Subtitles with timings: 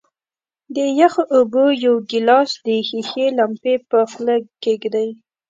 [0.75, 5.09] د یخو اوبو یو ګیلاس د ښيښې لمپې په خولې کیږدئ.